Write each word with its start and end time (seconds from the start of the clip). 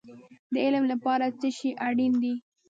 د 0.53 0.53
علم 0.65 0.83
لپاره 0.93 1.25
څه 1.39 1.47
شی 1.57 1.71
اړین 1.87 2.13
دی؟ 2.21 2.33